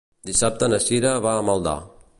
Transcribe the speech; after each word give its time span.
Dissabte 0.29 0.69
na 0.73 0.79
Cira 0.87 1.13
va 1.27 1.35
a 1.43 1.47
Maldà. 1.51 1.77